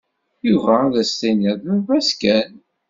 Yuba 0.47 0.73
ad 0.85 0.95
s-tiniḍ 1.09 1.57
d 1.67 1.67
baba-s 1.77 2.09
kan. 2.21 2.51